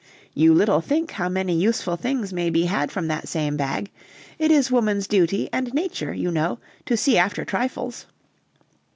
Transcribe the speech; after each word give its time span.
You 0.33 0.55
little 0.55 0.81
think 0.81 1.11
how 1.11 1.29
many 1.29 1.53
useful 1.53 1.95
things 1.95 2.33
may 2.33 2.49
be 2.49 2.63
had 2.65 2.91
from 2.91 3.07
that 3.07 3.27
same 3.27 3.55
bag; 3.55 3.91
it 4.39 4.49
is 4.49 4.71
woman's 4.71 5.05
duty 5.05 5.47
and 5.53 5.71
nature, 5.75 6.11
you 6.11 6.31
know, 6.31 6.57
to 6.87 6.97
see 6.97 7.19
after 7.19 7.45
trifles." 7.45 8.07